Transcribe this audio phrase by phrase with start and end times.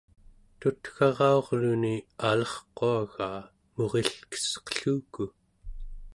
[0.59, 1.93] tutgara'urluni
[2.29, 3.37] alerquagaa
[3.75, 5.23] murilkesqelluku